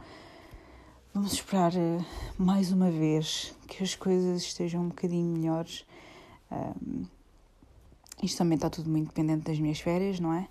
vamos 1.12 1.32
esperar 1.32 1.72
uh, 1.72 2.04
mais 2.38 2.70
uma 2.70 2.92
vez 2.92 3.52
que 3.66 3.82
as 3.82 3.96
coisas 3.96 4.42
estejam 4.42 4.82
um 4.82 4.88
bocadinho 4.90 5.36
melhores. 5.36 5.84
Um, 6.52 7.06
isto 8.22 8.38
também 8.38 8.54
está 8.54 8.70
tudo 8.70 8.88
muito 8.88 9.08
dependente 9.08 9.46
das 9.46 9.58
minhas 9.58 9.80
férias, 9.80 10.20
não 10.20 10.32
é? 10.32 10.46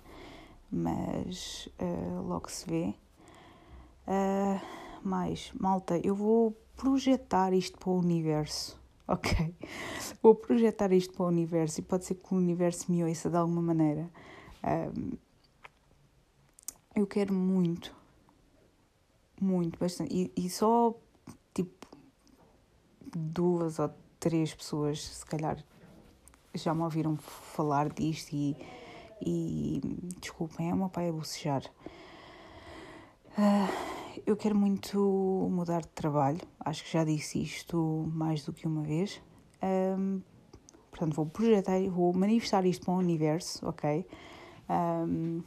Mas 0.70 1.70
uh, 1.80 2.20
logo 2.20 2.50
se 2.50 2.68
vê. 2.68 2.94
Uh, 4.06 4.79
mais, 5.06 5.50
malta, 5.58 6.00
eu 6.04 6.14
vou 6.14 6.52
projetar 6.76 7.52
isto 7.52 7.78
para 7.78 7.90
o 7.90 7.98
universo, 7.98 8.80
ok? 9.06 9.54
Vou 10.22 10.34
projetar 10.34 10.92
isto 10.92 11.14
para 11.14 11.24
o 11.24 11.28
universo 11.28 11.80
e 11.80 11.82
pode 11.82 12.04
ser 12.04 12.14
que 12.14 12.34
o 12.34 12.36
universo 12.36 12.90
me 12.90 13.04
ouça 13.04 13.28
de 13.28 13.36
alguma 13.36 13.62
maneira. 13.62 14.10
Um, 14.64 15.12
eu 16.94 17.06
quero 17.06 17.32
muito, 17.32 17.94
muito, 19.40 19.78
bastante. 19.78 20.14
E, 20.14 20.32
e 20.36 20.50
só 20.50 20.94
tipo 21.54 21.86
duas 23.14 23.78
ou 23.78 23.90
três 24.18 24.54
pessoas, 24.54 25.02
se 25.02 25.26
calhar, 25.26 25.62
já 26.54 26.74
me 26.74 26.82
ouviram 26.82 27.16
falar 27.16 27.88
disto 27.90 28.32
e, 28.32 28.56
e 29.20 29.80
desculpem, 30.20 30.70
é 30.70 30.74
meu 30.74 30.88
pai 30.88 31.08
a 31.08 31.12
bocejar. 31.12 31.62
Uh, 33.38 33.99
eu 34.26 34.36
quero 34.36 34.56
muito 34.56 34.98
mudar 35.50 35.82
de 35.82 35.88
trabalho, 35.88 36.40
acho 36.60 36.84
que 36.84 36.92
já 36.92 37.04
disse 37.04 37.42
isto 37.42 38.10
mais 38.12 38.44
do 38.44 38.52
que 38.52 38.66
uma 38.66 38.82
vez. 38.82 39.20
Um, 39.62 40.20
portanto, 40.90 41.14
vou 41.14 41.26
projetar, 41.26 41.80
vou 41.88 42.12
manifestar 42.12 42.64
isto 42.64 42.84
para 42.84 42.94
o 42.94 42.98
universo, 42.98 43.66
ok? 43.66 44.06
Um, 44.68 45.42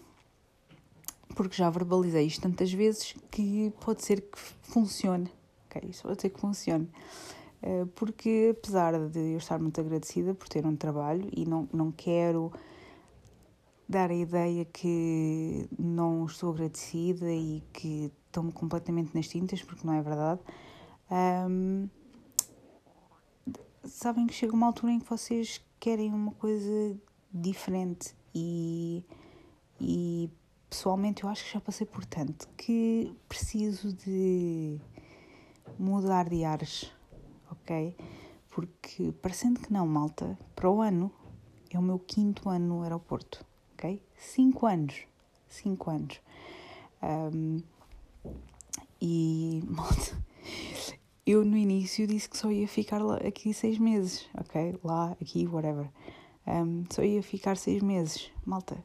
porque 1.35 1.55
já 1.55 1.69
verbalizei 1.69 2.25
isto 2.25 2.41
tantas 2.41 2.71
vezes 2.71 3.15
que 3.31 3.73
pode 3.79 4.03
ser 4.03 4.21
que 4.21 4.37
funcione, 4.37 5.31
ok? 5.65 5.89
Isso 5.89 6.03
pode 6.03 6.21
ser 6.21 6.29
que 6.29 6.39
funcione. 6.39 6.89
Uh, 7.61 7.87
porque 7.95 8.55
apesar 8.57 9.07
de 9.09 9.19
eu 9.19 9.37
estar 9.37 9.57
muito 9.57 9.79
agradecida 9.79 10.33
por 10.33 10.49
ter 10.49 10.65
um 10.65 10.75
trabalho 10.75 11.29
e 11.31 11.45
não, 11.45 11.67
não 11.71 11.91
quero 11.91 12.51
dar 13.87 14.09
a 14.09 14.15
ideia 14.15 14.65
que 14.65 15.67
não 15.79 16.25
estou 16.25 16.51
agradecida 16.51 17.31
e 17.31 17.63
que 17.71 18.11
estou-me 18.33 18.51
completamente 18.51 19.13
nas 19.13 19.27
tintas, 19.27 19.61
porque 19.61 19.85
não 19.85 19.93
é 19.93 20.01
verdade. 20.01 20.41
Um, 21.49 21.87
sabem 23.83 24.25
que 24.25 24.33
chega 24.33 24.53
uma 24.53 24.67
altura 24.67 24.93
em 24.93 24.99
que 24.99 25.09
vocês 25.09 25.63
querem 25.79 26.11
uma 26.13 26.31
coisa 26.31 26.97
diferente 27.31 28.15
e, 28.33 29.03
e 29.79 30.29
pessoalmente 30.69 31.23
eu 31.23 31.29
acho 31.29 31.43
que 31.43 31.53
já 31.53 31.61
passei 31.61 31.85
por 31.85 32.05
tanto 32.05 32.47
que 32.57 33.13
preciso 33.27 33.93
de 33.93 34.79
mudar 35.77 36.29
de 36.29 36.43
ares, 36.43 36.91
ok? 37.51 37.95
Porque 38.49 39.11
parecendo 39.21 39.59
que 39.59 39.71
não, 39.71 39.85
malta, 39.85 40.37
para 40.55 40.69
o 40.69 40.81
ano 40.81 41.11
é 41.69 41.77
o 41.77 41.81
meu 41.81 41.99
quinto 41.99 42.49
ano 42.49 42.77
no 42.77 42.83
aeroporto 42.83 43.45
ok? 43.83 44.01
Cinco 44.17 44.65
anos. 44.65 45.05
Cinco 45.47 45.91
anos. 45.91 46.21
Um, 47.01 47.61
e, 49.01 49.63
eu 51.25 51.43
no 51.45 51.57
início 51.57 52.05
disse 52.07 52.29
que 52.29 52.37
só 52.37 52.51
ia 52.51 52.67
ficar 52.67 53.01
lá, 53.01 53.17
aqui 53.17 53.53
seis 53.53 53.77
meses, 53.77 54.27
ok? 54.37 54.77
Lá, 54.83 55.11
aqui, 55.21 55.47
whatever. 55.47 55.89
Um, 56.45 56.83
só 56.89 57.03
ia 57.03 57.23
ficar 57.23 57.57
seis 57.57 57.81
meses. 57.81 58.31
Malta, 58.45 58.77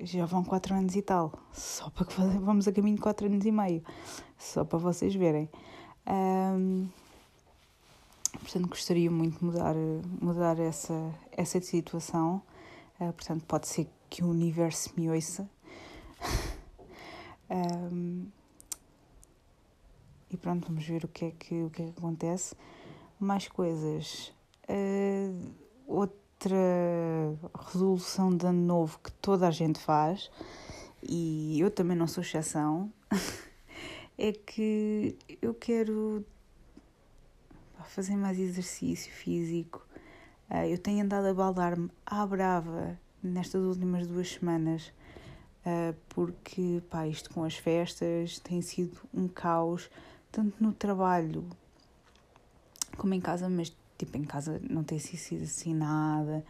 já 0.00 0.24
vão 0.26 0.44
quatro 0.44 0.74
anos 0.74 0.94
e 0.96 1.02
tal. 1.02 1.32
Só 1.52 1.90
para 1.90 2.06
que 2.06 2.14
vamos 2.14 2.68
a 2.68 2.72
caminho 2.72 2.96
de 2.96 3.02
quatro 3.02 3.26
anos 3.26 3.44
e 3.44 3.50
meio. 3.50 3.82
Só 4.38 4.64
para 4.64 4.78
vocês 4.78 5.14
verem. 5.14 5.48
Um, 6.06 6.88
portanto, 8.32 8.68
gostaria 8.68 9.10
muito 9.10 9.38
de 9.38 9.44
mudar, 9.44 9.74
mudar 10.20 10.58
essa, 10.58 11.14
essa 11.32 11.60
situação. 11.60 12.42
Uh, 13.00 13.12
portanto, 13.12 13.44
pode 13.46 13.68
ser 13.68 13.88
que 14.08 14.22
o 14.22 14.28
universo 14.28 14.92
me 14.96 15.10
ouça. 15.10 15.48
um, 17.50 18.07
pronto, 20.38 20.66
vamos 20.66 20.86
ver 20.86 21.04
o 21.04 21.08
que 21.08 21.26
é 21.26 21.30
que, 21.30 21.62
o 21.62 21.70
que, 21.70 21.82
é 21.82 21.84
que 21.86 21.98
acontece. 21.98 22.54
Mais 23.18 23.48
coisas. 23.48 24.32
Uh, 24.68 25.50
outra 25.86 26.56
resolução 27.72 28.36
de 28.36 28.46
ano 28.46 28.64
novo 28.64 29.00
que 29.02 29.10
toda 29.12 29.48
a 29.48 29.50
gente 29.50 29.78
faz, 29.78 30.30
e 31.02 31.58
eu 31.60 31.70
também 31.70 31.96
não 31.96 32.06
sou 32.06 32.22
exceção, 32.22 32.92
é 34.16 34.32
que 34.32 35.16
eu 35.40 35.54
quero 35.54 36.24
fazer 37.88 38.16
mais 38.16 38.38
exercício 38.38 39.12
físico. 39.12 39.84
Uh, 40.50 40.66
eu 40.66 40.78
tenho 40.78 41.02
andado 41.02 41.26
a 41.26 41.34
baldar-me 41.34 41.90
à 42.06 42.24
brava 42.26 42.98
nestas 43.22 43.62
últimas 43.62 44.06
duas 44.06 44.32
semanas, 44.32 44.92
uh, 45.66 45.94
porque 46.08 46.82
pá, 46.88 47.06
isto 47.06 47.30
com 47.30 47.44
as 47.44 47.56
festas 47.56 48.38
tem 48.38 48.62
sido 48.62 48.98
um 49.12 49.28
caos, 49.28 49.90
tanto 50.30 50.62
no 50.62 50.72
trabalho 50.72 51.44
como 52.96 53.14
em 53.14 53.20
casa, 53.20 53.48
mas 53.48 53.74
tipo 53.96 54.16
em 54.16 54.24
casa 54.24 54.60
não 54.68 54.84
tem 54.84 54.98
sido 54.98 55.44
assim 55.44 55.74
nada. 55.74 56.44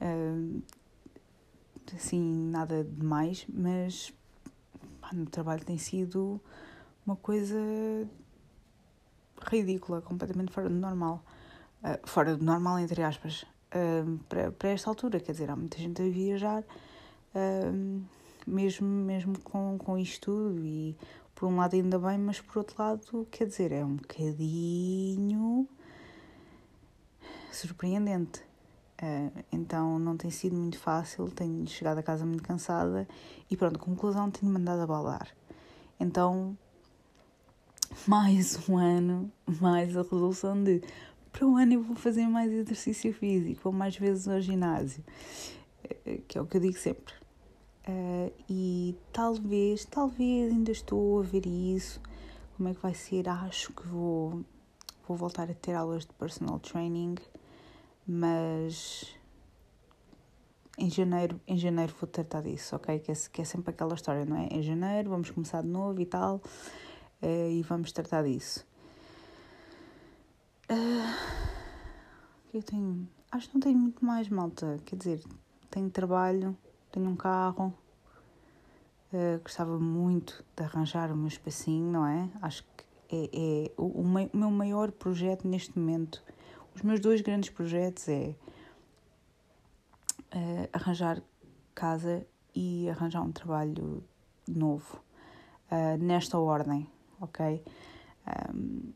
Uh, 0.00 0.62
assim, 1.94 2.20
nada 2.50 2.82
demais, 2.84 3.46
mas 3.48 4.12
pá, 5.00 5.10
no 5.12 5.26
trabalho 5.26 5.64
tem 5.64 5.78
sido 5.78 6.40
uma 7.06 7.16
coisa 7.16 7.56
ridícula, 9.42 10.00
completamente 10.00 10.52
fora 10.52 10.68
do 10.68 10.74
normal. 10.74 11.22
Uh, 11.82 12.06
fora 12.08 12.36
do 12.36 12.44
normal, 12.44 12.78
entre 12.80 13.02
aspas, 13.02 13.42
uh, 13.42 14.18
para, 14.28 14.50
para 14.50 14.70
esta 14.70 14.90
altura. 14.90 15.20
Quer 15.20 15.32
dizer, 15.32 15.50
há 15.50 15.56
muita 15.56 15.78
gente 15.78 16.02
a 16.02 16.08
viajar, 16.08 16.62
uh, 16.62 18.02
mesmo, 18.46 18.88
mesmo 18.88 19.38
com, 19.40 19.78
com 19.78 19.98
isto 19.98 20.32
tudo, 20.32 20.64
e 20.64 20.96
por 21.36 21.46
um 21.46 21.56
lado 21.56 21.76
ainda 21.76 21.98
bem, 21.98 22.16
mas 22.18 22.40
por 22.40 22.58
outro 22.58 22.82
lado, 22.82 23.28
quer 23.30 23.46
dizer, 23.46 23.70
é 23.70 23.84
um 23.84 23.96
bocadinho 23.96 25.68
surpreendente. 27.52 28.40
Uh, 29.00 29.44
então 29.52 29.98
não 29.98 30.16
tem 30.16 30.30
sido 30.30 30.56
muito 30.56 30.78
fácil, 30.78 31.30
tenho 31.30 31.66
chegado 31.66 31.98
a 31.98 32.02
casa 32.02 32.24
muito 32.24 32.42
cansada 32.42 33.06
e 33.50 33.56
pronto, 33.56 33.78
conclusão, 33.78 34.30
tenho 34.30 34.50
mandado 34.50 34.80
a 34.80 34.86
balar. 34.86 35.28
Então, 36.00 36.56
mais 38.08 38.66
um 38.66 38.78
ano, 38.78 39.30
mais 39.60 39.94
a 39.94 40.00
resolução 40.00 40.64
de 40.64 40.82
para 41.30 41.46
o 41.46 41.54
ano 41.56 41.74
eu 41.74 41.82
vou 41.82 41.96
fazer 41.96 42.26
mais 42.26 42.50
exercício 42.50 43.12
físico, 43.12 43.60
vou 43.64 43.72
mais 43.74 43.94
vezes 43.94 44.26
ao 44.26 44.40
ginásio, 44.40 45.04
uh, 45.84 46.22
que 46.26 46.38
é 46.38 46.40
o 46.40 46.46
que 46.46 46.56
eu 46.56 46.62
digo 46.62 46.78
sempre. 46.78 47.12
Uh, 47.88 48.32
e 48.48 48.96
talvez, 49.12 49.84
talvez 49.84 50.52
ainda 50.52 50.72
estou 50.72 51.20
a 51.20 51.22
ver 51.22 51.46
isso, 51.46 52.00
como 52.56 52.68
é 52.68 52.74
que 52.74 52.80
vai 52.80 52.94
ser, 52.94 53.28
acho 53.28 53.72
que 53.72 53.86
vou, 53.86 54.44
vou 55.06 55.16
voltar 55.16 55.48
a 55.48 55.54
ter 55.54 55.74
aulas 55.74 56.04
de 56.04 56.12
personal 56.14 56.58
training, 56.58 57.14
mas 58.04 59.14
em 60.76 60.90
janeiro, 60.90 61.40
em 61.46 61.56
janeiro 61.56 61.94
vou 62.00 62.08
tratar 62.08 62.42
disso, 62.42 62.74
ok? 62.74 62.98
Que 62.98 63.12
é, 63.12 63.14
que 63.14 63.42
é 63.42 63.44
sempre 63.44 63.70
aquela 63.70 63.94
história, 63.94 64.24
não 64.24 64.36
é? 64.36 64.48
Em 64.50 64.62
janeiro 64.62 65.10
vamos 65.10 65.30
começar 65.30 65.62
de 65.62 65.68
novo 65.68 66.00
e 66.00 66.06
tal, 66.06 66.36
uh, 67.22 67.50
e 67.50 67.62
vamos 67.62 67.92
tratar 67.92 68.24
disso. 68.24 68.66
Uh, 70.68 71.14
eu 72.52 72.62
tenho, 72.64 73.08
acho 73.30 73.48
que 73.48 73.54
não 73.54 73.60
tenho 73.60 73.78
muito 73.78 74.04
mais 74.04 74.28
malta, 74.28 74.78
quer 74.84 74.96
dizer, 74.96 75.22
tenho 75.70 75.88
trabalho, 75.88 76.56
tenho 76.92 77.08
um 77.08 77.16
carro, 77.16 77.74
uh, 79.12 79.40
gostava 79.42 79.78
muito 79.78 80.44
de 80.56 80.62
arranjar 80.62 81.12
o 81.12 81.16
meu 81.16 81.28
espacinho, 81.28 81.90
não 81.90 82.06
é? 82.06 82.30
Acho 82.42 82.62
que 82.62 82.84
é, 83.10 83.30
é 83.32 83.72
o, 83.76 84.02
o, 84.02 84.04
meu 84.04 84.50
maior 84.50 84.90
projeto 84.90 85.46
neste 85.46 85.78
momento. 85.78 86.22
Os 86.74 86.82
meus 86.82 87.00
dois 87.00 87.20
grandes 87.20 87.50
projetos 87.50 88.08
é 88.08 88.34
uh, 90.34 90.68
arranjar 90.72 91.22
casa 91.74 92.26
e 92.54 92.88
arranjar 92.88 93.22
um 93.22 93.32
trabalho 93.32 94.02
novo, 94.48 95.00
uh, 95.70 95.96
nesta 95.98 96.38
ordem, 96.38 96.88
ok? 97.20 97.62
Um, 98.54 98.92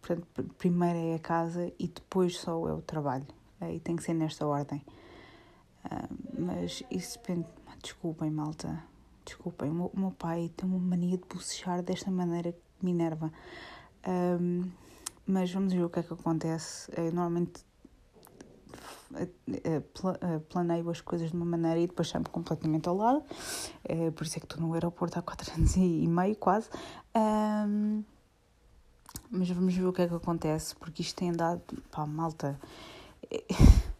portanto, 0.00 0.54
primeiro 0.58 0.98
é 0.98 1.14
a 1.14 1.18
casa 1.18 1.72
e 1.78 1.88
depois 1.88 2.38
só 2.38 2.68
é 2.68 2.72
o 2.72 2.82
trabalho. 2.82 3.26
Uh, 3.60 3.70
e 3.70 3.80
tem 3.80 3.96
que 3.96 4.02
ser 4.02 4.14
nesta 4.14 4.46
ordem. 4.46 4.84
Mas 6.38 6.82
isso 6.90 7.18
depende. 7.18 7.46
Desculpem, 7.82 8.30
malta 8.30 8.82
Desculpem, 9.24 9.70
o 9.70 9.74
meu, 9.74 9.90
meu 9.94 10.10
pai 10.10 10.50
tem 10.54 10.68
uma 10.68 10.78
mania 10.78 11.16
de 11.16 11.24
bocejar 11.24 11.82
desta 11.82 12.10
maneira 12.10 12.52
que 12.52 12.84
me 12.84 12.90
enerva. 12.90 13.32
Um, 14.06 14.70
mas 15.26 15.50
vamos 15.50 15.72
ver 15.72 15.82
o 15.82 15.88
que 15.88 16.00
é 16.00 16.02
que 16.02 16.12
acontece. 16.12 16.92
Eu 16.94 17.10
normalmente 17.10 17.64
eh, 19.14 19.28
eh, 19.64 20.38
planeio 20.50 20.90
as 20.90 21.00
coisas 21.00 21.30
de 21.30 21.36
uma 21.36 21.46
maneira 21.46 21.80
e 21.80 21.86
depois 21.86 22.08
chamo 22.08 22.28
completamente 22.28 22.86
ao 22.86 22.96
lado. 22.96 23.24
Por 24.14 24.26
isso 24.26 24.36
é 24.36 24.40
que 24.40 24.46
estou 24.46 24.60
no 24.60 24.74
aeroporto 24.74 25.18
há 25.18 25.22
quatro 25.22 25.50
anos 25.56 25.74
e 25.76 26.06
meio, 26.06 26.36
quase. 26.36 26.68
Um, 27.16 28.04
mas 29.30 29.48
vamos 29.48 29.74
ver 29.74 29.86
o 29.86 29.92
que 29.92 30.02
é 30.02 30.08
que 30.08 30.14
acontece, 30.14 30.76
porque 30.76 31.00
isto 31.00 31.16
tem 31.16 31.30
andado. 31.30 31.62
pá, 31.90 32.06
malta. 32.06 32.60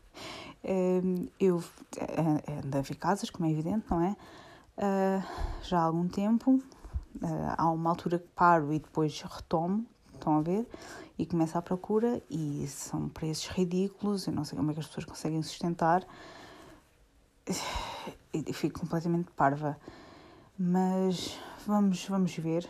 Eu 1.38 1.62
ando 2.64 2.78
a 2.78 2.80
ver 2.80 2.94
casas, 2.96 3.30
como 3.30 3.46
é 3.46 3.52
evidente, 3.52 3.84
não 3.90 4.00
é? 4.00 4.16
uh, 4.78 5.22
já 5.62 5.78
há 5.78 5.82
algum 5.82 6.08
tempo. 6.08 6.62
Há 7.56 7.70
uma 7.70 7.90
altura 7.90 8.18
que 8.18 8.26
paro 8.34 8.72
e 8.72 8.80
depois 8.80 9.22
retomo, 9.22 9.86
estão 10.12 10.38
a 10.38 10.42
ver? 10.42 10.66
E 11.16 11.24
começo 11.24 11.56
a 11.56 11.62
procura 11.62 12.20
e 12.28 12.66
são 12.66 13.08
preços 13.08 13.46
ridículos, 13.46 14.26
eu 14.26 14.32
não 14.32 14.44
sei 14.44 14.58
como 14.58 14.72
é 14.72 14.74
que 14.74 14.80
as 14.80 14.86
pessoas 14.88 15.06
conseguem 15.06 15.40
sustentar. 15.42 16.04
E 18.32 18.52
fico 18.52 18.80
completamente 18.80 19.30
parva. 19.30 19.78
Mas 20.58 21.38
vamos, 21.64 22.04
vamos 22.08 22.36
ver. 22.36 22.68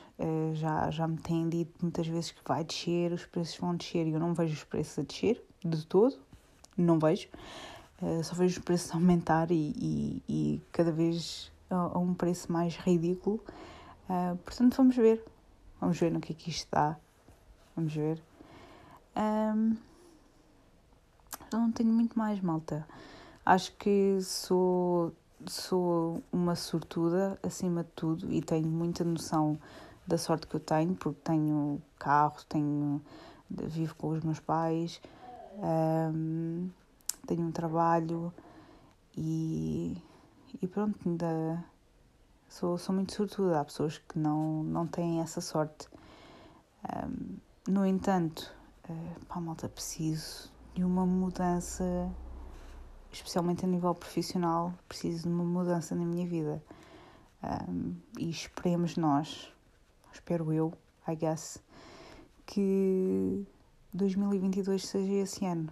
Já, 0.53 0.91
já 0.91 1.09
me 1.09 1.17
têm 1.17 1.49
dito 1.49 1.73
muitas 1.81 2.07
vezes 2.07 2.31
que 2.31 2.41
vai 2.47 2.63
descer, 2.63 3.13
os 3.13 3.25
preços 3.25 3.57
vão 3.57 3.75
descer 3.75 4.07
e 4.07 4.13
eu 4.13 4.21
não 4.21 4.35
vejo 4.35 4.53
os 4.53 4.65
preços 4.65 4.99
a 4.99 5.03
descer 5.03 5.43
de 5.65 5.87
todo. 5.87 6.17
Não 6.77 6.99
vejo. 6.99 7.29
Uh, 8.03 8.23
só 8.25 8.35
vejo 8.35 8.59
os 8.59 8.65
preços 8.65 8.93
aumentar 8.93 9.51
e, 9.51 9.73
e, 9.77 10.23
e 10.29 10.63
cada 10.73 10.93
vez 10.93 11.53
a, 11.71 11.99
um 11.99 12.15
preço 12.15 12.53
mais 12.53 12.77
ridículo. 12.77 13.41
Uh, 14.09 14.37
portanto, 14.39 14.77
vamos 14.77 14.97
ver. 14.97 15.25
Vamos 15.81 15.99
ver 15.99 16.11
no 16.11 16.21
que 16.21 16.33
é 16.33 16.37
que 16.37 16.51
isto 16.51 16.69
dá. 16.71 16.97
Vamos 17.77 17.95
ver. 17.95 18.23
Um, 19.17 19.77
não 21.53 21.71
tenho 21.71 21.93
muito 21.93 22.19
mais, 22.19 22.41
malta. 22.41 22.87
Acho 23.45 23.73
que 23.77 24.19
sou, 24.23 25.13
sou 25.47 26.23
uma 26.33 26.57
sortuda 26.57 27.39
acima 27.43 27.85
de 27.85 27.91
tudo 27.91 28.33
e 28.33 28.41
tenho 28.41 28.67
muita 28.67 29.05
noção 29.05 29.59
da 30.07 30.19
sorte 30.19 30.47
que 30.47 30.57
eu 30.57 30.61
tenho, 30.61 30.95
porque 30.95 31.21
tenho 31.23 31.81
carro, 31.99 32.37
tenho, 32.49 33.01
vivo 33.51 33.95
com 33.97 34.09
os 34.09 34.23
meus 34.23 34.41
pais, 34.41 35.01
um, 35.59 36.69
tenho 37.25 37.43
um 37.43 37.53
trabalho 37.53 38.33
e 39.17 39.97
e 40.63 40.67
pronto, 40.67 40.99
ainda 41.07 41.65
sou, 42.49 42.79
sou 42.79 42.95
muito 42.95 43.13
sortuda. 43.13 43.61
Há 43.61 43.65
pessoas 43.65 43.99
que 43.99 44.19
não, 44.19 44.63
não 44.63 44.87
têm 44.87 45.21
essa 45.21 45.41
sorte. 45.41 45.89
Um, 46.85 47.37
no 47.69 47.85
entanto, 47.85 48.55
uh, 48.89 49.25
pá, 49.27 49.41
malta, 49.41 49.69
preciso 49.69 50.51
de 50.75 50.85
uma 50.85 51.05
mudança, 51.05 51.85
especialmente 53.13 53.65
a 53.65 53.69
nível 53.69 53.95
profissional, 53.95 54.73
preciso 54.89 55.25
de 55.25 55.29
uma 55.29 55.45
mudança 55.45 55.95
na 55.95 56.05
minha 56.05 56.27
vida. 56.27 56.63
Um, 57.43 57.97
e 58.19 58.31
esperemos 58.31 58.97
nós, 58.97 59.53
espero 60.13 60.53
eu, 60.53 60.73
I 61.07 61.15
guess, 61.15 61.63
que 62.47 63.47
2022 63.93 64.87
seja 64.87 65.13
esse 65.13 65.45
ano 65.45 65.71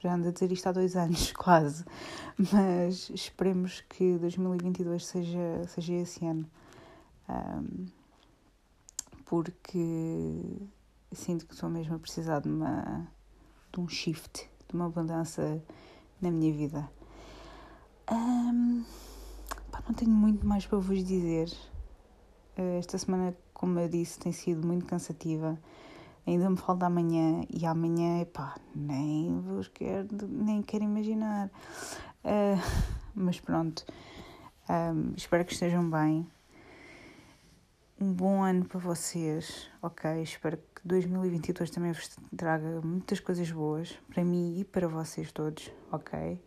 já 0.00 0.14
ando 0.14 0.28
a 0.28 0.30
dizer 0.30 0.50
isto 0.50 0.66
há 0.66 0.72
dois 0.72 0.96
anos, 0.96 1.32
quase. 1.36 1.84
Mas 2.52 3.10
esperemos 3.10 3.82
que 3.82 4.18
2022 4.18 5.06
seja, 5.06 5.66
seja 5.68 5.94
esse 5.94 6.24
ano. 6.24 6.50
Um, 7.28 7.86
porque 9.26 10.42
sinto 11.12 11.46
que 11.46 11.54
estou 11.54 11.68
mesmo 11.68 11.94
a 11.94 11.98
precisar 11.98 12.40
de, 12.40 12.48
uma, 12.48 13.06
de 13.72 13.80
um 13.80 13.88
shift, 13.88 14.50
de 14.68 14.74
uma 14.74 14.88
mudança 14.88 15.62
na 16.20 16.30
minha 16.30 16.52
vida. 16.52 16.90
Um, 18.10 18.84
pá, 19.70 19.82
não 19.86 19.94
tenho 19.94 20.10
muito 20.10 20.46
mais 20.46 20.66
para 20.66 20.78
vos 20.78 21.04
dizer. 21.04 21.52
Esta 22.56 22.98
semana, 22.98 23.36
como 23.54 23.78
eu 23.78 23.88
disse, 23.88 24.18
tem 24.18 24.32
sido 24.32 24.66
muito 24.66 24.84
cansativa 24.86 25.58
ainda 26.26 26.48
me 26.48 26.56
falta 26.56 26.86
amanhã 26.86 27.44
e 27.50 27.66
amanhã, 27.66 28.24
pá, 28.26 28.56
nem 28.74 29.40
vos 29.40 29.68
quero, 29.68 30.08
nem 30.28 30.62
quero 30.62 30.84
imaginar. 30.84 31.48
Uh, 32.24 32.60
mas 33.14 33.40
pronto, 33.40 33.84
um, 34.68 35.12
espero 35.16 35.44
que 35.44 35.52
estejam 35.52 35.88
bem. 35.90 36.26
Um 38.00 38.12
bom 38.12 38.42
ano 38.42 38.64
para 38.64 38.78
vocês, 38.78 39.70
ok? 39.82 40.22
Espero 40.22 40.56
que 40.56 40.86
2022 40.86 41.70
também 41.70 41.92
vos 41.92 42.08
traga 42.34 42.80
muitas 42.82 43.20
coisas 43.20 43.50
boas 43.50 43.98
para 44.08 44.24
mim 44.24 44.58
e 44.58 44.64
para 44.64 44.88
vocês 44.88 45.30
todos, 45.32 45.70
ok? 45.92 46.40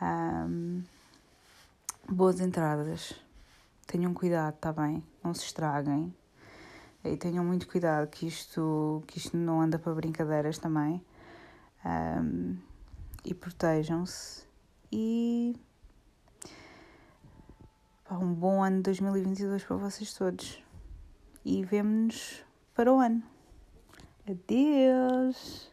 Um, 0.00 0.82
boas 2.08 2.40
entradas. 2.40 3.12
Tenham 3.86 4.14
cuidado, 4.14 4.54
tá 4.54 4.72
bem? 4.72 5.02
Não 5.22 5.34
se 5.34 5.44
estraguem 5.44 6.14
e 7.04 7.16
tenham 7.16 7.44
muito 7.44 7.66
cuidado 7.66 8.08
que 8.08 8.26
isto, 8.26 9.02
que 9.06 9.18
isto 9.18 9.36
não 9.36 9.60
anda 9.60 9.78
para 9.78 9.94
brincadeiras 9.94 10.58
também. 10.58 11.02
Um, 11.84 12.58
e 13.24 13.34
protejam-se. 13.34 14.44
E 14.92 15.56
um 18.10 18.34
bom 18.34 18.62
ano 18.62 18.76
de 18.78 18.82
2022 18.82 19.64
para 19.64 19.76
vocês 19.76 20.12
todos. 20.12 20.62
E 21.44 21.64
vemo-nos 21.64 22.44
para 22.74 22.92
o 22.92 22.98
ano. 22.98 23.22
Adeus! 24.28 25.70